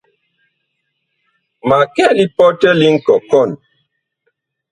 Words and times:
Ma 1.67 1.77
kɛ 1.93 2.05
lipɔtɛ 2.17 2.69
li 2.79 2.87
nkɔkɔn. 2.95 3.49